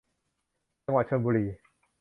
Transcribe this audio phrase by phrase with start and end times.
[0.85, 1.45] จังหวัดชลบุรี